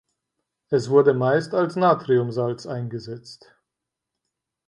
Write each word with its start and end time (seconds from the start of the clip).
Es 0.71 0.89
wurde 0.89 1.13
meist 1.13 1.53
als 1.53 1.75
Natriumsalz 1.75 2.65
eingesetzt. 2.65 3.53